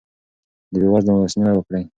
د 0.71 0.73
بې 0.81 0.87
وزلو 0.91 1.21
لاسنیوی 1.21 1.55
وکړئ. 1.57 1.83